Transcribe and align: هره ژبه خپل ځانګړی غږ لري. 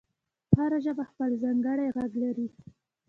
هره 0.57 0.79
ژبه 0.85 1.03
خپل 1.11 1.31
ځانګړی 1.43 1.87
غږ 1.95 2.11
لري. 2.23 2.47